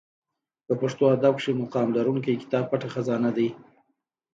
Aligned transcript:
په 0.65 0.73
پښتو 0.81 1.03
ادب 1.15 1.33
کښي 1.39 1.51
مقام 1.61 1.87
لرونکى 1.97 2.33
کتاب 2.43 2.65
پټه 2.69 2.87
خزانه 2.93 3.29
دئ. 3.37 3.49